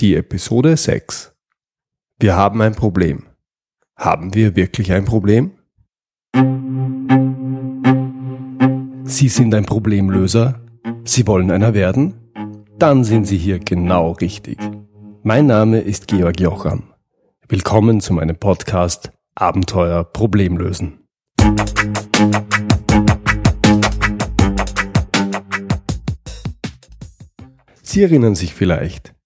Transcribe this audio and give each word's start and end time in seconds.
Die 0.00 0.14
Episode 0.14 0.76
6. 0.76 1.34
Wir 2.20 2.36
haben 2.36 2.62
ein 2.62 2.76
Problem. 2.76 3.24
Haben 3.96 4.32
wir 4.32 4.54
wirklich 4.54 4.92
ein 4.92 5.04
Problem? 5.04 5.50
Sie 9.02 9.28
sind 9.28 9.52
ein 9.56 9.66
Problemlöser? 9.66 10.60
Sie 11.02 11.26
wollen 11.26 11.50
einer 11.50 11.74
werden? 11.74 12.14
Dann 12.78 13.02
sind 13.02 13.24
Sie 13.24 13.38
hier 13.38 13.58
genau 13.58 14.12
richtig. 14.12 14.58
Mein 15.24 15.48
Name 15.48 15.80
ist 15.80 16.06
Georg 16.06 16.38
Jocham. 16.38 16.94
Willkommen 17.48 18.00
zu 18.00 18.12
meinem 18.12 18.36
Podcast 18.36 19.10
Abenteuer 19.34 20.04
Problemlösen. 20.04 21.08
Sie 27.82 28.00
erinnern 28.04 28.36
sich 28.36 28.54
vielleicht. 28.54 29.17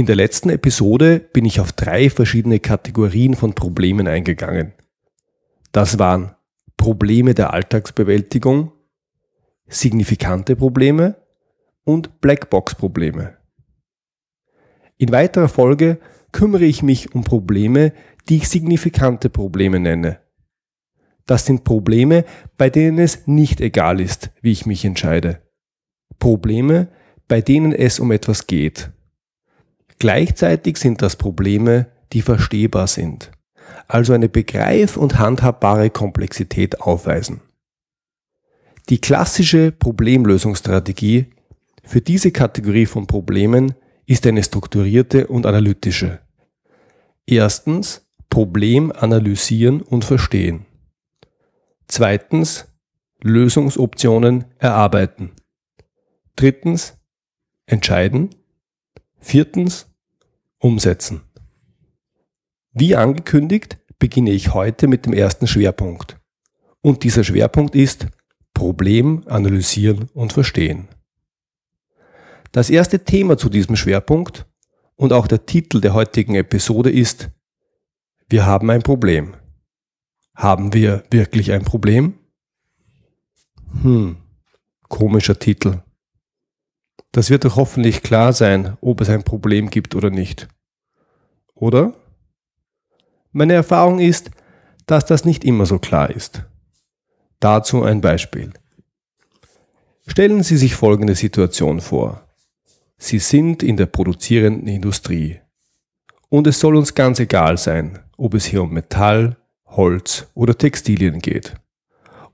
In 0.00 0.06
der 0.06 0.16
letzten 0.16 0.48
Episode 0.48 1.18
bin 1.18 1.44
ich 1.44 1.60
auf 1.60 1.72
drei 1.72 2.08
verschiedene 2.08 2.58
Kategorien 2.58 3.34
von 3.34 3.52
Problemen 3.52 4.08
eingegangen. 4.08 4.72
Das 5.72 5.98
waren 5.98 6.34
Probleme 6.78 7.34
der 7.34 7.52
Alltagsbewältigung, 7.52 8.72
signifikante 9.68 10.56
Probleme 10.56 11.16
und 11.84 12.22
Blackbox-Probleme. 12.22 13.36
In 14.96 15.12
weiterer 15.12 15.50
Folge 15.50 15.98
kümmere 16.32 16.64
ich 16.64 16.82
mich 16.82 17.14
um 17.14 17.22
Probleme, 17.22 17.92
die 18.30 18.38
ich 18.38 18.48
signifikante 18.48 19.28
Probleme 19.28 19.80
nenne. 19.80 20.20
Das 21.26 21.44
sind 21.44 21.62
Probleme, 21.62 22.24
bei 22.56 22.70
denen 22.70 22.98
es 22.98 23.26
nicht 23.26 23.60
egal 23.60 24.00
ist, 24.00 24.30
wie 24.40 24.52
ich 24.52 24.64
mich 24.64 24.82
entscheide. 24.86 25.42
Probleme, 26.18 26.88
bei 27.28 27.42
denen 27.42 27.74
es 27.74 28.00
um 28.00 28.10
etwas 28.12 28.46
geht. 28.46 28.92
Gleichzeitig 30.00 30.78
sind 30.78 31.02
das 31.02 31.16
Probleme, 31.16 31.86
die 32.14 32.22
verstehbar 32.22 32.86
sind, 32.86 33.30
also 33.86 34.14
eine 34.14 34.30
begreif- 34.30 34.96
und 34.96 35.18
handhabbare 35.18 35.90
Komplexität 35.90 36.80
aufweisen. 36.80 37.42
Die 38.88 38.98
klassische 38.98 39.72
Problemlösungsstrategie 39.72 41.26
für 41.84 42.00
diese 42.00 42.32
Kategorie 42.32 42.86
von 42.86 43.06
Problemen 43.06 43.74
ist 44.06 44.26
eine 44.26 44.42
strukturierte 44.42 45.26
und 45.26 45.44
analytische. 45.44 46.20
Erstens 47.26 48.06
Problem 48.30 48.92
analysieren 48.92 49.82
und 49.82 50.06
verstehen. 50.06 50.64
Zweitens 51.88 52.68
Lösungsoptionen 53.22 54.46
erarbeiten. 54.58 55.32
Drittens 56.36 56.96
entscheiden. 57.66 58.30
Viertens, 59.18 59.89
umsetzen. 60.60 61.22
Wie 62.72 62.94
angekündigt, 62.94 63.78
beginne 63.98 64.30
ich 64.30 64.54
heute 64.54 64.86
mit 64.86 65.06
dem 65.06 65.12
ersten 65.12 65.46
Schwerpunkt. 65.46 66.18
Und 66.82 67.02
dieser 67.02 67.24
Schwerpunkt 67.24 67.74
ist 67.74 68.06
Problem 68.54 69.24
analysieren 69.26 70.08
und 70.14 70.32
verstehen. 70.32 70.88
Das 72.52 72.70
erste 72.70 73.04
Thema 73.04 73.36
zu 73.36 73.48
diesem 73.48 73.76
Schwerpunkt 73.76 74.46
und 74.96 75.12
auch 75.12 75.26
der 75.26 75.46
Titel 75.46 75.80
der 75.80 75.94
heutigen 75.94 76.34
Episode 76.34 76.90
ist 76.90 77.30
Wir 78.28 78.46
haben 78.46 78.70
ein 78.70 78.82
Problem. 78.82 79.34
Haben 80.34 80.72
wir 80.72 81.04
wirklich 81.10 81.52
ein 81.52 81.64
Problem? 81.64 82.14
Hm, 83.82 84.16
komischer 84.88 85.38
Titel. 85.38 85.82
Das 87.12 87.28
wird 87.28 87.44
doch 87.44 87.56
hoffentlich 87.56 88.02
klar 88.02 88.32
sein, 88.32 88.76
ob 88.80 89.00
es 89.00 89.08
ein 89.08 89.24
Problem 89.24 89.70
gibt 89.70 89.94
oder 89.94 90.10
nicht. 90.10 90.48
Oder? 91.54 91.94
Meine 93.32 93.54
Erfahrung 93.54 93.98
ist, 93.98 94.30
dass 94.86 95.06
das 95.06 95.24
nicht 95.24 95.44
immer 95.44 95.66
so 95.66 95.78
klar 95.78 96.10
ist. 96.10 96.44
Dazu 97.40 97.82
ein 97.82 98.00
Beispiel. 98.00 98.52
Stellen 100.06 100.42
Sie 100.42 100.56
sich 100.56 100.74
folgende 100.74 101.14
Situation 101.14 101.80
vor. 101.80 102.26
Sie 102.96 103.18
sind 103.18 103.62
in 103.62 103.76
der 103.76 103.86
produzierenden 103.86 104.68
Industrie. 104.68 105.40
Und 106.28 106.46
es 106.46 106.60
soll 106.60 106.76
uns 106.76 106.94
ganz 106.94 107.18
egal 107.18 107.58
sein, 107.58 107.98
ob 108.16 108.34
es 108.34 108.44
hier 108.44 108.62
um 108.62 108.72
Metall, 108.72 109.36
Holz 109.64 110.28
oder 110.34 110.56
Textilien 110.56 111.20
geht. 111.20 111.54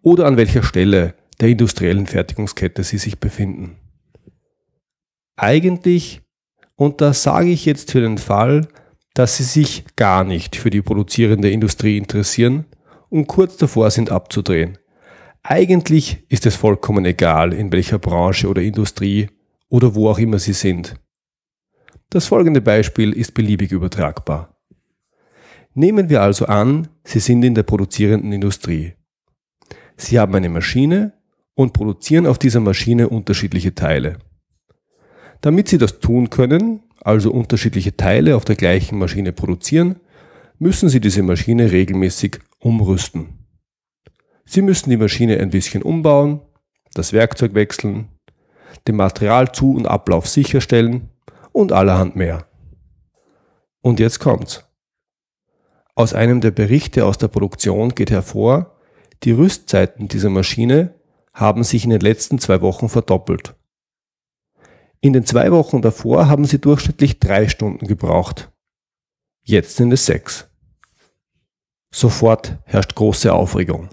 Oder 0.02 0.26
an 0.26 0.36
welcher 0.36 0.62
Stelle 0.62 1.14
der 1.40 1.48
industriellen 1.48 2.06
Fertigungskette 2.06 2.82
Sie 2.82 2.98
sich 2.98 3.18
befinden 3.20 3.76
eigentlich, 5.36 6.22
und 6.76 7.00
das 7.00 7.22
sage 7.22 7.48
ich 7.48 7.64
jetzt 7.64 7.92
für 7.92 8.00
den 8.00 8.18
Fall, 8.18 8.68
dass 9.14 9.36
sie 9.36 9.44
sich 9.44 9.84
gar 9.96 10.24
nicht 10.24 10.56
für 10.56 10.70
die 10.70 10.82
produzierende 10.82 11.50
Industrie 11.50 11.96
interessieren 11.96 12.66
und 13.08 13.26
kurz 13.26 13.56
davor 13.56 13.90
sind 13.90 14.10
abzudrehen. 14.10 14.78
Eigentlich 15.42 16.24
ist 16.28 16.44
es 16.44 16.56
vollkommen 16.56 17.04
egal, 17.04 17.52
in 17.52 17.70
welcher 17.72 17.98
Branche 17.98 18.48
oder 18.48 18.62
Industrie 18.62 19.28
oder 19.68 19.94
wo 19.94 20.10
auch 20.10 20.18
immer 20.18 20.38
sie 20.38 20.52
sind. 20.52 20.96
Das 22.10 22.26
folgende 22.26 22.60
Beispiel 22.60 23.12
ist 23.12 23.34
beliebig 23.34 23.72
übertragbar. 23.72 24.56
Nehmen 25.74 26.08
wir 26.08 26.22
also 26.22 26.46
an, 26.46 26.88
Sie 27.04 27.20
sind 27.20 27.42
in 27.42 27.54
der 27.54 27.62
produzierenden 27.62 28.32
Industrie. 28.32 28.94
Sie 29.96 30.18
haben 30.18 30.34
eine 30.34 30.48
Maschine 30.48 31.12
und 31.54 31.72
produzieren 31.72 32.26
auf 32.26 32.38
dieser 32.38 32.60
Maschine 32.60 33.08
unterschiedliche 33.08 33.74
Teile. 33.74 34.18
Damit 35.40 35.68
sie 35.68 35.78
das 35.78 36.00
tun 36.00 36.30
können, 36.30 36.82
also 37.00 37.30
unterschiedliche 37.30 37.96
Teile 37.96 38.36
auf 38.36 38.44
der 38.44 38.56
gleichen 38.56 38.98
Maschine 38.98 39.32
produzieren, 39.32 40.00
müssen 40.58 40.88
sie 40.88 41.00
diese 41.00 41.22
Maschine 41.22 41.70
regelmäßig 41.70 42.40
umrüsten. 42.58 43.46
Sie 44.44 44.62
müssen 44.62 44.90
die 44.90 44.96
Maschine 44.96 45.38
ein 45.38 45.50
bisschen 45.50 45.82
umbauen, 45.82 46.40
das 46.94 47.12
Werkzeug 47.12 47.54
wechseln, 47.54 48.08
den 48.86 48.96
Materialzu- 48.96 49.74
und 49.74 49.86
Ablauf 49.86 50.28
sicherstellen 50.28 51.10
und 51.52 51.72
allerhand 51.72 52.16
mehr. 52.16 52.46
Und 53.82 54.00
jetzt 54.00 54.18
kommt's. 54.18 54.64
Aus 55.94 56.12
einem 56.12 56.40
der 56.40 56.50
Berichte 56.50 57.06
aus 57.06 57.18
der 57.18 57.28
Produktion 57.28 57.94
geht 57.94 58.10
hervor, 58.10 58.76
die 59.22 59.32
Rüstzeiten 59.32 60.08
dieser 60.08 60.30
Maschine 60.30 60.94
haben 61.32 61.64
sich 61.64 61.84
in 61.84 61.90
den 61.90 62.00
letzten 62.00 62.38
zwei 62.38 62.60
Wochen 62.60 62.88
verdoppelt. 62.88 63.54
In 65.00 65.12
den 65.12 65.26
zwei 65.26 65.52
Wochen 65.52 65.82
davor 65.82 66.28
haben 66.28 66.44
sie 66.44 66.60
durchschnittlich 66.60 67.20
drei 67.20 67.48
Stunden 67.48 67.86
gebraucht. 67.86 68.50
Jetzt 69.42 69.76
sind 69.76 69.92
es 69.92 70.06
sechs. 70.06 70.48
Sofort 71.92 72.58
herrscht 72.64 72.94
große 72.94 73.32
Aufregung. 73.32 73.88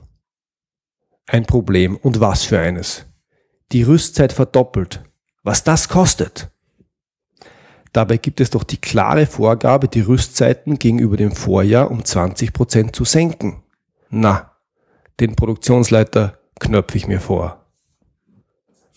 Ein 1.27 1.45
Problem 1.45 1.95
und 1.95 2.19
was 2.19 2.43
für 2.43 2.59
eines. 2.59 3.05
Die 3.71 3.83
Rüstzeit 3.83 4.33
verdoppelt. 4.33 5.03
Was 5.43 5.63
das 5.63 5.89
kostet. 5.89 6.49
Dabei 7.91 8.17
gibt 8.17 8.41
es 8.41 8.49
doch 8.49 8.63
die 8.63 8.77
klare 8.77 9.27
Vorgabe, 9.27 9.87
die 9.87 10.01
Rüstzeiten 10.01 10.79
gegenüber 10.79 11.15
dem 11.15 11.31
Vorjahr 11.31 11.91
um 11.91 12.03
20 12.03 12.51
Prozent 12.51 12.95
zu 12.95 13.05
senken. 13.05 13.61
Na, 14.09 14.51
den 15.19 15.35
Produktionsleiter 15.35 16.39
knöpfe 16.59 16.97
ich 16.97 17.07
mir 17.07 17.19
vor. 17.19 17.62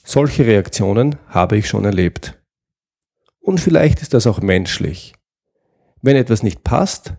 Solche 0.09 0.47
Reaktionen 0.47 1.17
habe 1.27 1.56
ich 1.56 1.67
schon 1.67 1.84
erlebt. 1.84 2.41
Und 3.41 3.59
vielleicht 3.59 4.03
ist 4.03 4.15
das 4.15 4.28
auch 4.28 4.41
menschlich. 4.41 5.15
Wenn 6.00 6.15
etwas 6.15 6.44
nicht 6.44 6.62
passt, 6.62 7.15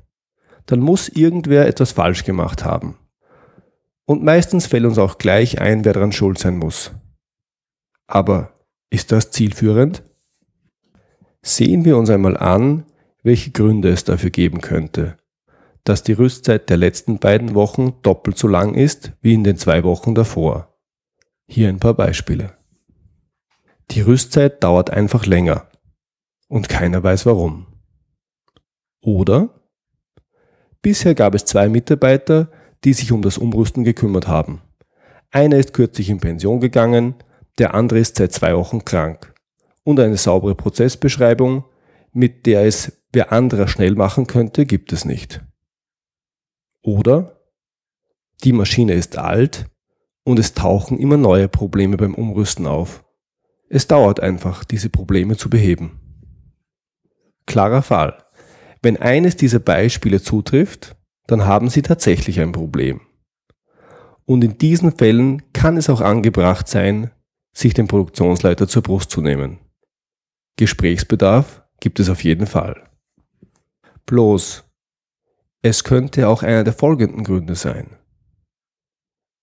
dann 0.68 0.80
muss 0.80 1.09
irgendwer 1.09 1.68
etwas 1.68 1.92
falsch 1.92 2.24
gemacht 2.24 2.64
haben. 2.64 2.98
Und 4.06 4.24
meistens 4.24 4.68
fällt 4.68 4.86
uns 4.86 4.98
auch 5.00 5.18
gleich 5.18 5.59
ein, 5.59 5.84
wer 5.84 5.92
daran 5.92 6.14
schuld 6.14 6.38
sein 6.38 6.56
muss. 6.56 6.92
Aber 8.08 8.53
ist 8.90 9.12
das 9.12 9.31
zielführend? 9.31 10.02
Sehen 11.42 11.84
wir 11.84 11.98
uns 11.98 12.09
einmal 12.09 12.38
an, 12.38 12.86
welche 13.22 13.51
Gründe 13.51 13.89
es 13.89 14.06
dafür 14.06 14.30
geben 14.30 14.62
könnte, 14.62 15.18
dass 15.84 16.04
die 16.04 16.13
Rüstzeit 16.13 16.69
der 16.69 16.78
letzten 16.78 17.19
beiden 17.19 17.54
Wochen 17.54 17.95
doppelt 18.01 18.38
so 18.38 18.48
lang 18.48 18.75
ist 18.75 19.12
wie 19.19 19.34
in 19.34 19.44
den 19.44 19.57
zwei 19.57 19.84
Wochen 19.84 20.16
davor. 20.16 20.74
Hier 21.48 21.68
ein 21.68 21.80
paar 21.80 21.94
Beispiele. 21.94 22.56
Die 23.92 24.01
Rüstzeit 24.01 24.63
dauert 24.63 24.89
einfach 24.89 25.25
länger 25.25 25.69
und 26.48 26.69
keiner 26.69 27.04
weiß 27.04 27.25
warum. 27.25 27.68
Oder 29.01 29.50
bisher 30.81 31.16
gab 31.16 31.36
es 31.36 31.45
zwei 31.45 31.69
Mitarbeiter, 31.69 32.51
die 32.84 32.94
sich 32.94 33.12
um 33.12 33.22
das 33.22 33.38
Umrüsten 33.38 33.84
gekümmert 33.84 34.28
haben. 34.28 34.62
Einer 35.31 35.57
ist 35.57 35.74
kürzlich 35.74 36.10
in 36.10 36.19
Pension 36.19 36.60
gegangen, 36.60 37.16
der 37.57 37.74
andere 37.74 38.00
ist 38.00 38.18
seit 38.18 38.31
zwei 38.31 38.56
Wochen 38.56 38.86
krank. 38.86 39.34
Und 39.84 40.00
eine 40.00 40.18
saubere 40.18 40.56
Prozessbeschreibung, 40.56 41.63
mit 42.12 42.45
der 42.45 42.66
es 42.66 43.01
wer 43.13 43.31
anderer 43.31 43.68
schnell 43.68 43.95
machen 43.95 44.28
könnte, 44.28 44.66
gibt 44.66 44.92
es 44.94 45.06
nicht. 45.06 45.42
Oder 46.84 47.42
die 48.44 48.54
Maschine 48.54 48.94
ist 48.94 49.18
alt 49.18 49.66
und 50.24 50.39
es 50.39 50.54
tauchen 50.54 51.00
immer 51.00 51.18
neue 51.18 51.48
Probleme 51.48 51.98
beim 51.98 52.13
Umrüsten 52.13 52.68
auf. 52.68 53.04
Es 53.69 53.88
dauert 53.88 54.19
einfach, 54.19 54.64
diese 54.64 54.90
Probleme 54.90 55.36
zu 55.36 55.50
beheben. 55.50 56.00
Klarer 57.46 57.81
Fall. 57.81 58.24
Wenn 58.81 58.98
eines 58.98 59.36
dieser 59.36 59.60
Beispiele 59.60 60.22
zutrifft, 60.22 60.96
dann 61.25 61.46
haben 61.46 61.69
Sie 61.69 61.81
tatsächlich 61.81 62.40
ein 62.40 62.52
Problem. 62.52 63.02
Und 64.25 64.44
in 64.44 64.58
diesen 64.58 64.92
Fällen 64.92 65.52
kann 65.54 65.78
es 65.78 65.90
auch 65.90 66.02
angebracht 66.02 66.68
sein, 66.68 67.12
sich 67.54 67.74
den 67.74 67.88
Produktionsleiter 67.88 68.68
zur 68.68 68.84
Brust 68.84 69.10
zu 69.10 69.22
nehmen. 69.22 69.60
Gesprächsbedarf 70.58 71.63
gibt 71.80 72.00
es 72.00 72.10
auf 72.10 72.24
jeden 72.24 72.46
Fall. 72.46 72.90
Bloß, 74.06 74.63
es 75.62 75.84
könnte 75.84 76.28
auch 76.28 76.44
einer 76.44 76.63
der 76.63 76.74
folgenden 76.74 77.24
Gründe 77.24 77.56
sein. 77.56 77.98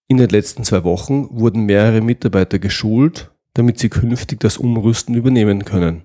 In 0.09 0.17
den 0.19 0.29
letzten 0.29 0.65
zwei 0.65 0.85
Wochen 0.85 1.29
wurden 1.31 1.65
mehrere 1.65 2.01
Mitarbeiter 2.01 2.59
geschult, 2.59 3.34
damit 3.55 3.79
sie 3.79 3.89
künftig 3.89 4.41
das 4.41 4.59
Umrüsten 4.59 5.15
übernehmen 5.15 5.65
können. 5.65 6.03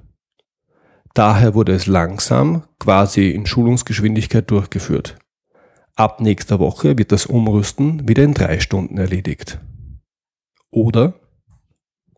Daher 1.14 1.56
wurde 1.56 1.74
es 1.74 1.88
langsam, 1.88 2.64
quasi 2.80 3.32
in 3.32 3.46
Schulungsgeschwindigkeit 3.46 4.50
durchgeführt. 4.50 5.18
Ab 5.96 6.22
nächster 6.22 6.60
Woche 6.60 6.98
wird 6.98 7.12
das 7.12 7.26
Umrüsten 7.26 8.08
wieder 8.08 8.24
in 8.24 8.34
drei 8.34 8.60
Stunden 8.60 8.98
erledigt. 8.98 9.60
Oder 10.72 11.16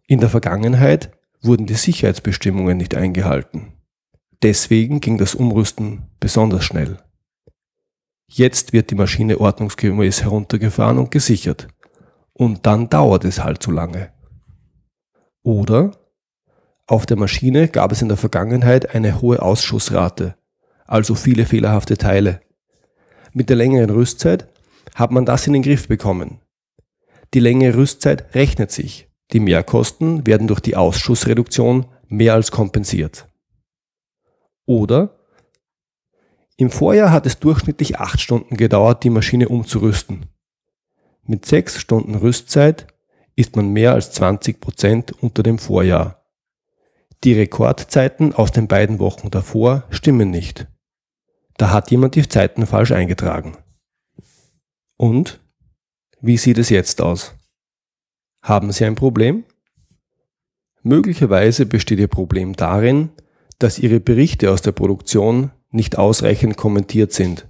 in 0.08 0.20
der 0.20 0.30
Vergangenheit 0.30 1.12
wurden 1.42 1.66
die 1.66 1.74
Sicherheitsbestimmungen 1.74 2.78
nicht 2.78 2.96
eingehalten. 2.96 3.74
Deswegen 4.44 5.00
ging 5.00 5.18
das 5.18 5.36
Umrüsten 5.36 6.10
besonders 6.20 6.66
schnell. 6.66 6.98
Jetzt 8.28 8.74
wird 8.74 8.92
die 8.92 8.96
Maschine 8.96 9.40
ordnungsgemäß 9.40 10.24
heruntergefahren 10.24 10.98
und 10.98 11.12
gesichert. 11.12 11.68
Und 12.34 12.66
dann 12.66 12.90
dauert 12.90 13.26
es 13.26 13.44
halt 13.44 13.62
zu 13.64 13.72
lange. 13.72 14.12
Oder 15.44 15.92
auf 16.88 17.06
der 17.06 17.18
Maschine 17.18 17.68
gab 17.68 17.92
es 17.92 18.02
in 18.02 18.10
der 18.10 18.18
Vergangenheit 18.18 18.94
eine 18.94 19.22
hohe 19.22 19.42
Ausschussrate, 19.42 20.36
also 20.86 21.16
viele 21.16 21.46
fehlerhafte 21.46 21.98
Teile. 21.98 22.42
Mit 23.34 23.50
der 23.50 23.56
längeren 23.56 23.90
Rüstzeit 23.90 24.48
hat 24.94 25.12
man 25.12 25.26
das 25.26 25.48
in 25.48 25.54
den 25.54 25.64
Griff 25.64 25.88
bekommen. 25.88 26.42
Die 27.34 27.40
längere 27.40 27.78
Rüstzeit 27.78 28.36
rechnet 28.36 28.72
sich. 28.72 29.10
Die 29.32 29.40
Mehrkosten 29.40 30.28
werden 30.28 30.48
durch 30.48 30.60
die 30.60 30.76
Ausschussreduktion 30.76 31.86
mehr 32.08 32.34
als 32.34 32.52
kompensiert. 32.52 33.28
Oder 34.66 35.16
im 36.58 36.70
Vorjahr 36.70 37.12
hat 37.12 37.26
es 37.26 37.40
durchschnittlich 37.40 38.00
acht 38.00 38.20
Stunden 38.20 38.58
gedauert, 38.58 39.04
die 39.04 39.10
Maschine 39.10 39.48
umzurüsten. 39.48 40.26
Mit 41.24 41.46
sechs 41.46 41.80
Stunden 41.80 42.16
Rüstzeit 42.16 42.88
ist 43.42 43.56
man 43.56 43.70
mehr 43.70 43.94
als 43.94 44.12
20 44.12 44.62
Prozent 44.62 45.12
unter 45.22 45.44
dem 45.44 45.58
Vorjahr. 45.58 46.24
Die 47.24 47.34
Rekordzeiten 47.34 48.34
aus 48.34 48.52
den 48.52 48.68
beiden 48.68 49.00
Wochen 49.00 49.30
davor 49.30 49.84
stimmen 49.90 50.30
nicht. 50.30 50.68
Da 51.58 51.72
hat 51.72 51.92
jemand 51.92 52.16
die 52.16 52.28
Zeiten 52.28 52.66
falsch 52.66 52.92
eingetragen. 52.92 53.58
Und? 54.98 55.42
Wie 56.22 56.38
sieht 56.38 56.58
es 56.58 56.70
jetzt 56.70 57.02
aus? 57.02 57.36
Haben 58.42 58.72
Sie 58.72 58.86
ein 58.86 58.96
Problem? 58.96 59.44
Möglicherweise 60.84 61.66
besteht 61.66 62.00
Ihr 62.00 62.08
Problem 62.08 62.56
darin, 62.56 63.10
dass 63.60 63.80
Ihre 63.80 64.00
Berichte 64.00 64.52
aus 64.52 64.62
der 64.62 64.72
Produktion 64.72 65.52
nicht 65.70 65.98
ausreichend 65.98 66.58
kommentiert 66.58 67.12
sind, 67.12 67.48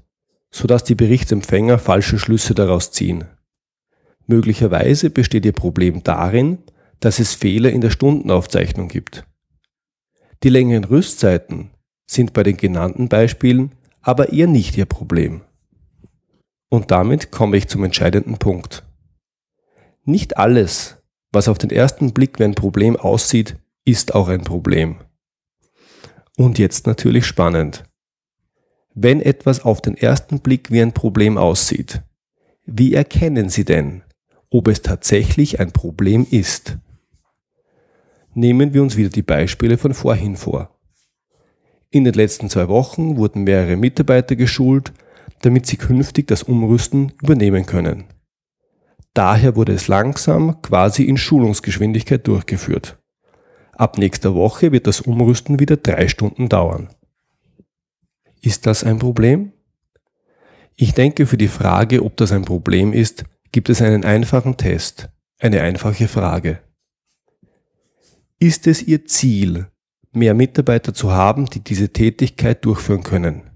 sodass 0.51 0.83
die 0.83 0.95
Berichtsempfänger 0.95 1.79
falsche 1.79 2.19
Schlüsse 2.19 2.53
daraus 2.53 2.91
ziehen. 2.91 3.25
Möglicherweise 4.27 5.09
besteht 5.09 5.45
Ihr 5.45 5.53
Problem 5.53 6.03
darin, 6.03 6.59
dass 6.99 7.19
es 7.19 7.33
Fehler 7.33 7.71
in 7.71 7.81
der 7.81 7.89
Stundenaufzeichnung 7.89 8.87
gibt. 8.87 9.25
Die 10.43 10.49
längeren 10.49 10.83
Rüstzeiten 10.83 11.71
sind 12.09 12.33
bei 12.33 12.43
den 12.43 12.57
genannten 12.57 13.09
Beispielen 13.09 13.71
aber 14.01 14.33
eher 14.33 14.47
nicht 14.47 14.77
Ihr 14.77 14.85
Problem. 14.85 15.41
Und 16.69 16.91
damit 16.91 17.31
komme 17.31 17.57
ich 17.57 17.67
zum 17.67 17.83
entscheidenden 17.83 18.37
Punkt. 18.37 18.83
Nicht 20.03 20.37
alles, 20.37 20.97
was 21.31 21.47
auf 21.47 21.57
den 21.57 21.69
ersten 21.69 22.13
Blick 22.13 22.39
wie 22.39 22.45
ein 22.45 22.55
Problem 22.55 22.95
aussieht, 22.95 23.57
ist 23.85 24.15
auch 24.15 24.27
ein 24.27 24.43
Problem. 24.43 24.97
Und 26.37 26.57
jetzt 26.57 26.87
natürlich 26.87 27.25
spannend. 27.25 27.83
Wenn 28.93 29.21
etwas 29.21 29.63
auf 29.63 29.81
den 29.81 29.95
ersten 29.95 30.39
Blick 30.39 30.71
wie 30.71 30.81
ein 30.81 30.93
Problem 30.93 31.37
aussieht, 31.37 32.01
wie 32.65 32.93
erkennen 32.93 33.49
Sie 33.49 33.65
denn, 33.65 34.03
ob 34.51 34.67
es 34.67 34.81
tatsächlich 34.83 35.59
ein 35.59 35.71
Problem 35.71 36.27
ist? 36.29 36.77
Nehmen 38.33 38.73
wir 38.73 38.83
uns 38.83 38.97
wieder 38.97 39.09
die 39.09 39.23
Beispiele 39.23 39.77
von 39.77 39.93
vorhin 39.93 40.35
vor. 40.35 40.77
In 41.89 42.03
den 42.03 42.13
letzten 42.13 42.49
zwei 42.49 42.67
Wochen 42.67 43.17
wurden 43.17 43.43
mehrere 43.43 43.75
Mitarbeiter 43.75 44.35
geschult, 44.35 44.93
damit 45.41 45.65
sie 45.65 45.77
künftig 45.77 46.27
das 46.27 46.43
Umrüsten 46.43 47.13
übernehmen 47.21 47.65
können. 47.65 48.05
Daher 49.13 49.55
wurde 49.55 49.73
es 49.73 49.87
langsam 49.87 50.61
quasi 50.61 51.03
in 51.03 51.17
Schulungsgeschwindigkeit 51.17 52.25
durchgeführt. 52.27 52.97
Ab 53.73 53.97
nächster 53.97 54.35
Woche 54.35 54.71
wird 54.71 54.87
das 54.87 55.01
Umrüsten 55.01 55.59
wieder 55.59 55.77
drei 55.77 56.07
Stunden 56.07 56.47
dauern. 56.47 56.89
Ist 58.41 58.65
das 58.65 58.83
ein 58.83 58.99
Problem? 58.99 59.53
Ich 60.75 60.93
denke, 60.93 61.25
für 61.25 61.37
die 61.37 61.47
Frage, 61.47 62.03
ob 62.03 62.15
das 62.17 62.31
ein 62.31 62.45
Problem 62.45 62.93
ist, 62.93 63.25
gibt 63.51 63.69
es 63.69 63.81
einen 63.81 64.05
einfachen 64.05 64.57
Test, 64.57 65.09
eine 65.39 65.61
einfache 65.61 66.07
Frage. 66.07 66.61
Ist 68.39 68.67
es 68.67 68.81
Ihr 68.81 69.05
Ziel, 69.05 69.67
mehr 70.11 70.33
Mitarbeiter 70.33 70.93
zu 70.93 71.11
haben, 71.11 71.45
die 71.45 71.63
diese 71.63 71.93
Tätigkeit 71.93 72.65
durchführen 72.65 73.03
können? 73.03 73.49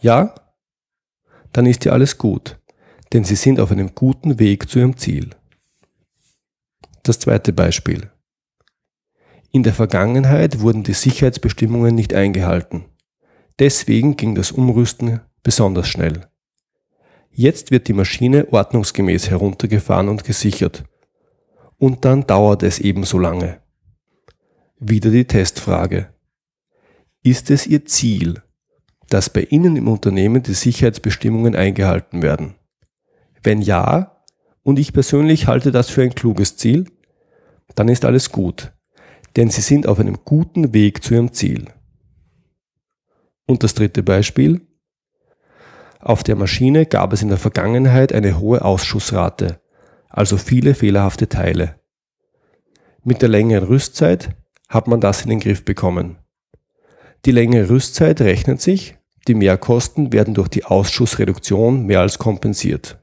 Ja? 0.00 0.34
Dann 1.52 1.66
ist 1.66 1.84
ja 1.84 1.92
alles 1.92 2.18
gut 2.18 2.58
denn 3.12 3.24
sie 3.24 3.36
sind 3.36 3.60
auf 3.60 3.70
einem 3.70 3.94
guten 3.94 4.38
Weg 4.38 4.68
zu 4.68 4.78
ihrem 4.78 4.96
Ziel. 4.96 5.30
Das 7.02 7.18
zweite 7.18 7.52
Beispiel. 7.52 8.10
In 9.50 9.62
der 9.62 9.72
Vergangenheit 9.72 10.60
wurden 10.60 10.82
die 10.82 10.92
Sicherheitsbestimmungen 10.92 11.94
nicht 11.94 12.12
eingehalten. 12.12 12.84
Deswegen 13.58 14.16
ging 14.16 14.34
das 14.34 14.52
Umrüsten 14.52 15.20
besonders 15.42 15.88
schnell. 15.88 16.28
Jetzt 17.38 17.70
wird 17.70 17.86
die 17.86 17.92
Maschine 17.92 18.48
ordnungsgemäß 18.52 19.30
heruntergefahren 19.30 20.08
und 20.08 20.24
gesichert. 20.24 20.82
Und 21.76 22.04
dann 22.04 22.26
dauert 22.26 22.64
es 22.64 22.80
ebenso 22.80 23.16
lange. 23.16 23.60
Wieder 24.80 25.12
die 25.12 25.24
Testfrage. 25.24 26.12
Ist 27.22 27.52
es 27.52 27.64
Ihr 27.68 27.84
Ziel, 27.84 28.42
dass 29.08 29.30
bei 29.30 29.42
Ihnen 29.42 29.76
im 29.76 29.86
Unternehmen 29.86 30.42
die 30.42 30.52
Sicherheitsbestimmungen 30.52 31.54
eingehalten 31.54 32.22
werden? 32.22 32.56
Wenn 33.44 33.62
ja, 33.62 34.20
und 34.64 34.80
ich 34.80 34.92
persönlich 34.92 35.46
halte 35.46 35.70
das 35.70 35.90
für 35.90 36.02
ein 36.02 36.16
kluges 36.16 36.56
Ziel, 36.56 36.90
dann 37.76 37.86
ist 37.86 38.04
alles 38.04 38.32
gut, 38.32 38.72
denn 39.36 39.48
Sie 39.48 39.60
sind 39.60 39.86
auf 39.86 40.00
einem 40.00 40.18
guten 40.24 40.74
Weg 40.74 41.04
zu 41.04 41.14
Ihrem 41.14 41.32
Ziel. 41.32 41.66
Und 43.46 43.62
das 43.62 43.74
dritte 43.74 44.02
Beispiel. 44.02 44.67
Auf 46.00 46.22
der 46.22 46.36
Maschine 46.36 46.86
gab 46.86 47.12
es 47.12 47.22
in 47.22 47.28
der 47.28 47.38
Vergangenheit 47.38 48.12
eine 48.12 48.38
hohe 48.38 48.64
Ausschussrate, 48.64 49.60
also 50.08 50.36
viele 50.36 50.74
fehlerhafte 50.74 51.28
Teile. 51.28 51.80
Mit 53.02 53.22
der 53.22 53.28
längeren 53.28 53.64
Rüstzeit 53.64 54.36
hat 54.68 54.86
man 54.86 55.00
das 55.00 55.22
in 55.22 55.30
den 55.30 55.40
Griff 55.40 55.64
bekommen. 55.64 56.18
Die 57.24 57.32
längere 57.32 57.70
Rüstzeit 57.70 58.20
rechnet 58.20 58.60
sich, 58.60 58.96
die 59.26 59.34
Mehrkosten 59.34 60.12
werden 60.12 60.34
durch 60.34 60.48
die 60.48 60.64
Ausschussreduktion 60.64 61.84
mehr 61.84 62.00
als 62.00 62.18
kompensiert. 62.18 62.98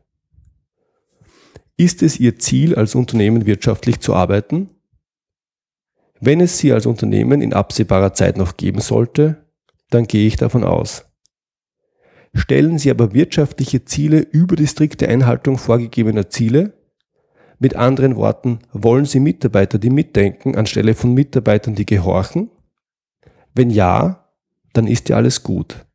Ist 1.78 2.02
es 2.02 2.20
Ihr 2.20 2.40
Ziel, 2.40 2.76
als 2.76 2.96
Unternehmen 2.96 3.46
wirtschaftlich 3.46 4.00
zu 4.00 4.14
arbeiten? 4.14 4.70
Wenn 6.22 6.40
es 6.40 6.58
Sie 6.58 6.72
als 6.72 6.86
Unternehmen 6.86 7.42
in 7.42 7.54
absehbarer 7.54 8.14
Zeit 8.14 8.38
noch 8.38 8.56
geben 8.56 8.80
sollte, 8.80 9.46
dann 9.90 10.08
gehe 10.08 10.26
ich 10.26 10.38
davon 10.38 10.64
aus. 10.64 11.06
Stellen 12.38 12.78
Sie 12.78 12.92
aber 12.92 13.14
wirtschaftliche 13.14 13.86
Ziele 13.86 14.20
über 14.20 14.58
die 14.58 14.68
strikte 14.68 15.08
Einhaltung 15.08 15.58
vorgegebener 15.58 16.30
Ziele? 16.30 16.74
Mit 17.60 17.78
anderen 17.78 18.18
Worten, 18.18 18.60
wollen 18.74 19.06
Sie 19.06 19.22
Mitarbeiter, 19.22 19.80
die 19.80 19.90
mitdenken, 19.90 20.56
anstelle 20.56 20.94
von 20.96 21.14
Mitarbeitern, 21.14 21.76
die 21.76 21.86
gehorchen? 21.86 22.52
Wenn 23.54 23.70
ja, 23.70 24.30
dann 24.74 24.86
ist 24.86 25.08
ja 25.08 25.16
alles 25.16 25.44
gut, 25.44 25.86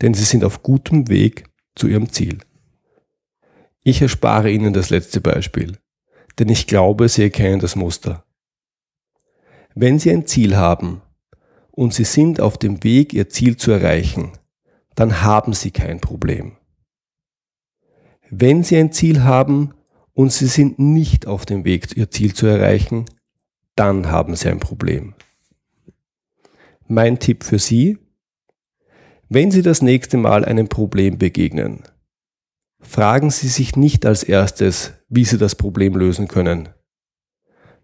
denn 0.00 0.14
Sie 0.14 0.24
sind 0.24 0.42
auf 0.42 0.62
gutem 0.62 1.08
Weg 1.08 1.44
zu 1.74 1.86
Ihrem 1.86 2.10
Ziel. 2.10 2.38
Ich 3.82 4.00
erspare 4.00 4.50
Ihnen 4.50 4.72
das 4.72 4.88
letzte 4.88 5.20
Beispiel, 5.20 5.76
denn 6.38 6.48
ich 6.48 6.66
glaube, 6.66 7.10
Sie 7.10 7.24
erkennen 7.24 7.60
das 7.60 7.76
Muster. 7.76 8.24
Wenn 9.74 9.98
Sie 9.98 10.10
ein 10.10 10.26
Ziel 10.26 10.56
haben 10.56 11.02
und 11.70 11.92
Sie 11.92 12.04
sind 12.04 12.40
auf 12.40 12.56
dem 12.56 12.82
Weg, 12.82 13.12
Ihr 13.12 13.28
Ziel 13.28 13.58
zu 13.58 13.70
erreichen, 13.70 14.32
dann 14.94 15.22
haben 15.22 15.52
Sie 15.52 15.70
kein 15.70 16.00
Problem. 16.00 16.56
Wenn 18.30 18.62
Sie 18.62 18.76
ein 18.76 18.92
Ziel 18.92 19.22
haben 19.22 19.74
und 20.12 20.32
Sie 20.32 20.46
sind 20.46 20.78
nicht 20.78 21.26
auf 21.26 21.46
dem 21.46 21.64
Weg, 21.64 21.96
Ihr 21.96 22.10
Ziel 22.10 22.34
zu 22.34 22.46
erreichen, 22.46 23.06
dann 23.76 24.10
haben 24.10 24.36
Sie 24.36 24.48
ein 24.48 24.60
Problem. 24.60 25.14
Mein 26.86 27.18
Tipp 27.18 27.44
für 27.44 27.58
Sie, 27.58 27.98
Wenn 29.30 29.50
Sie 29.50 29.62
das 29.62 29.82
nächste 29.82 30.16
Mal 30.16 30.44
einem 30.44 30.68
Problem 30.68 31.18
begegnen, 31.18 31.82
fragen 32.78 33.30
Sie 33.30 33.48
sich 33.48 33.74
nicht 33.74 34.06
als 34.06 34.22
erstes, 34.22 34.92
wie 35.08 35.24
Sie 35.24 35.38
das 35.38 35.54
Problem 35.54 35.96
lösen 35.96 36.28
können. 36.28 36.68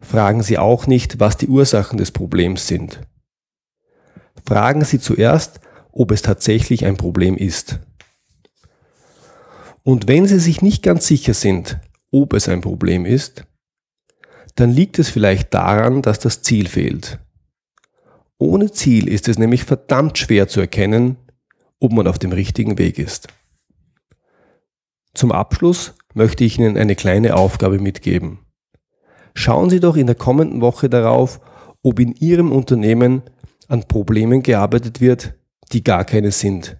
Fragen 0.00 0.42
Sie 0.42 0.58
auch 0.58 0.86
nicht, 0.86 1.18
was 1.18 1.38
die 1.38 1.48
Ursachen 1.48 1.98
des 1.98 2.12
Problems 2.12 2.68
sind. 2.68 3.00
Fragen 4.46 4.84
Sie 4.84 5.00
zuerst, 5.00 5.60
ob 5.92 6.10
es 6.12 6.22
tatsächlich 6.22 6.86
ein 6.86 6.96
Problem 6.96 7.36
ist. 7.36 7.80
Und 9.82 10.08
wenn 10.08 10.26
Sie 10.26 10.38
sich 10.38 10.62
nicht 10.62 10.82
ganz 10.82 11.06
sicher 11.06 11.34
sind, 11.34 11.78
ob 12.10 12.34
es 12.34 12.48
ein 12.48 12.60
Problem 12.60 13.06
ist, 13.06 13.44
dann 14.56 14.70
liegt 14.70 14.98
es 14.98 15.08
vielleicht 15.08 15.54
daran, 15.54 16.02
dass 16.02 16.18
das 16.18 16.42
Ziel 16.42 16.68
fehlt. 16.68 17.18
Ohne 18.38 18.72
Ziel 18.72 19.08
ist 19.08 19.28
es 19.28 19.38
nämlich 19.38 19.64
verdammt 19.64 20.18
schwer 20.18 20.48
zu 20.48 20.60
erkennen, 20.60 21.16
ob 21.78 21.92
man 21.92 22.06
auf 22.06 22.18
dem 22.18 22.32
richtigen 22.32 22.78
Weg 22.78 22.98
ist. 22.98 23.28
Zum 25.14 25.32
Abschluss 25.32 25.94
möchte 26.14 26.44
ich 26.44 26.58
Ihnen 26.58 26.76
eine 26.76 26.94
kleine 26.94 27.36
Aufgabe 27.36 27.78
mitgeben. 27.78 28.40
Schauen 29.34 29.70
Sie 29.70 29.80
doch 29.80 29.96
in 29.96 30.06
der 30.06 30.16
kommenden 30.16 30.60
Woche 30.60 30.88
darauf, 30.88 31.40
ob 31.82 31.98
in 32.00 32.14
Ihrem 32.14 32.52
Unternehmen 32.52 33.22
an 33.68 33.86
Problemen 33.86 34.42
gearbeitet 34.42 35.00
wird, 35.00 35.34
die 35.72 35.84
gar 35.84 36.04
keine 36.04 36.32
sind. 36.32 36.76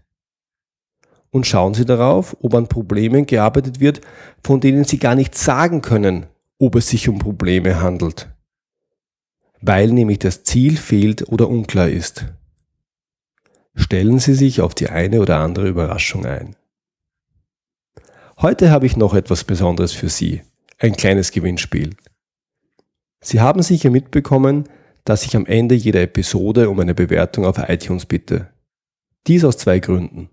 Und 1.31 1.47
schauen 1.47 1.75
Sie 1.75 1.85
darauf, 1.85 2.37
ob 2.41 2.55
an 2.55 2.67
Problemen 2.67 3.27
gearbeitet 3.27 3.81
wird, 3.81 4.01
von 4.43 4.61
denen 4.61 4.85
Sie 4.85 4.99
gar 4.99 5.15
nicht 5.15 5.37
sagen 5.37 5.81
können, 5.81 6.27
ob 6.59 6.75
es 6.75 6.89
sich 6.89 7.09
um 7.09 7.19
Probleme 7.19 7.81
handelt. 7.81 8.29
Weil 9.61 9.89
nämlich 9.89 10.19
das 10.19 10.43
Ziel 10.43 10.77
fehlt 10.77 11.29
oder 11.29 11.49
unklar 11.49 11.89
ist. 11.89 12.27
Stellen 13.75 14.19
Sie 14.19 14.35
sich 14.35 14.61
auf 14.61 14.75
die 14.75 14.89
eine 14.89 15.21
oder 15.21 15.39
andere 15.39 15.69
Überraschung 15.69 16.27
ein. 16.27 16.57
Heute 18.39 18.71
habe 18.71 18.87
ich 18.87 18.97
noch 18.97 19.15
etwas 19.15 19.45
Besonderes 19.45 19.93
für 19.93 20.09
Sie, 20.09 20.43
ein 20.79 20.97
kleines 20.97 21.31
Gewinnspiel. 21.31 21.95
Sie 23.21 23.41
haben 23.41 23.63
sicher 23.63 23.91
mitbekommen, 23.91 24.65
dass 25.05 25.25
ich 25.25 25.37
am 25.37 25.47
Ende 25.47 25.75
jeder 25.75 26.03
Episode 26.03 26.71
um 26.71 26.81
eine 26.81 26.95
Bewertung 26.95 27.45
auf 27.45 27.59
iTunes 27.59 28.07
bitte. 28.07 28.50
Dies 29.27 29.45
aus 29.45 29.59
zwei 29.59 29.79
Gründen. 29.79 30.31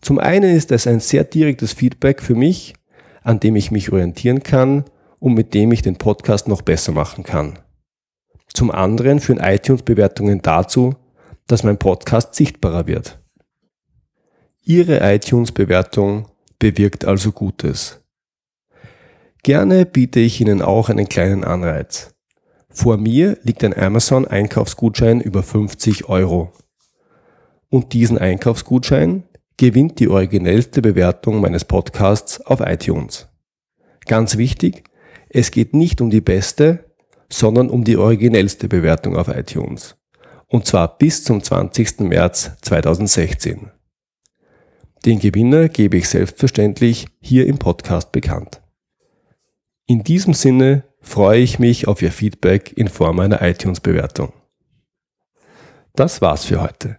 Zum 0.00 0.18
einen 0.18 0.56
ist 0.56 0.72
es 0.72 0.86
ein 0.86 1.00
sehr 1.00 1.24
direktes 1.24 1.72
Feedback 1.72 2.22
für 2.22 2.34
mich, 2.34 2.74
an 3.22 3.40
dem 3.40 3.56
ich 3.56 3.70
mich 3.70 3.92
orientieren 3.92 4.42
kann 4.42 4.84
und 5.18 5.34
mit 5.34 5.54
dem 5.54 5.72
ich 5.72 5.82
den 5.82 5.96
Podcast 5.96 6.48
noch 6.48 6.62
besser 6.62 6.92
machen 6.92 7.24
kann. 7.24 7.58
Zum 8.52 8.70
anderen 8.70 9.20
führen 9.20 9.38
iTunes-Bewertungen 9.38 10.42
dazu, 10.42 10.94
dass 11.46 11.62
mein 11.62 11.78
Podcast 11.78 12.34
sichtbarer 12.34 12.86
wird. 12.86 13.20
Ihre 14.62 15.00
iTunes-Bewertung 15.14 16.28
bewirkt 16.58 17.04
also 17.04 17.32
Gutes. 17.32 18.00
Gerne 19.42 19.86
biete 19.86 20.20
ich 20.20 20.40
Ihnen 20.40 20.60
auch 20.62 20.90
einen 20.90 21.08
kleinen 21.08 21.44
Anreiz. 21.44 22.14
Vor 22.68 22.98
mir 22.98 23.38
liegt 23.42 23.64
ein 23.64 23.76
Amazon-Einkaufsgutschein 23.76 25.20
über 25.20 25.42
50 25.42 26.08
Euro. 26.08 26.52
Und 27.70 27.92
diesen 27.92 28.18
Einkaufsgutschein 28.18 29.22
gewinnt 29.56 30.00
die 30.00 30.08
originellste 30.08 30.82
Bewertung 30.82 31.40
meines 31.40 31.64
Podcasts 31.64 32.40
auf 32.40 32.60
iTunes. 32.60 33.28
Ganz 34.06 34.36
wichtig, 34.36 34.84
es 35.28 35.52
geht 35.52 35.72
nicht 35.72 36.00
um 36.00 36.10
die 36.10 36.20
beste, 36.20 36.90
sondern 37.30 37.70
um 37.70 37.84
die 37.84 37.96
originellste 37.96 38.68
Bewertung 38.68 39.16
auf 39.16 39.28
iTunes. 39.28 39.96
Und 40.48 40.66
zwar 40.66 40.98
bis 40.98 41.22
zum 41.22 41.42
20. 41.42 42.00
März 42.00 42.50
2016. 42.62 43.70
Den 45.06 45.20
Gewinner 45.20 45.68
gebe 45.68 45.96
ich 45.96 46.08
selbstverständlich 46.08 47.06
hier 47.20 47.46
im 47.46 47.58
Podcast 47.58 48.10
bekannt. 48.10 48.60
In 49.86 50.02
diesem 50.02 50.34
Sinne 50.34 50.84
freue 51.00 51.40
ich 51.40 51.58
mich 51.58 51.86
auf 51.86 52.02
Ihr 52.02 52.12
Feedback 52.12 52.72
in 52.76 52.88
Form 52.88 53.20
einer 53.20 53.42
iTunes-Bewertung. 53.42 54.32
Das 55.94 56.20
war's 56.20 56.44
für 56.44 56.60
heute. 56.60 56.98